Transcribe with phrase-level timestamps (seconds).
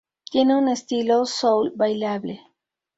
[0.31, 2.39] Tiene un estilo soul bailable.